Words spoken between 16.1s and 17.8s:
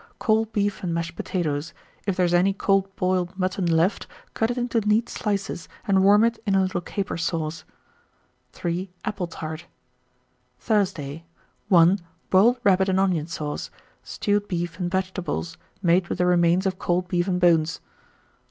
the remains of cold beef and bones.